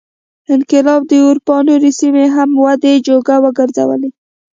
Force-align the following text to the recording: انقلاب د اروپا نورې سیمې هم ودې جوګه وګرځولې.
انقلاب 0.53 1.01
د 1.07 1.11
اروپا 1.27 1.57
نورې 1.67 1.91
سیمې 1.99 2.25
هم 2.35 2.49
ودې 2.63 2.93
جوګه 3.07 3.35
وګرځولې. 3.43 4.09